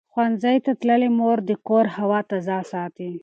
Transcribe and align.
ښوونځې 0.13 0.55
تللې 0.65 1.09
مور 1.17 1.37
د 1.49 1.51
کور 1.67 1.85
هوا 1.97 2.19
تازه 2.29 2.57
ساتي. 2.71 3.11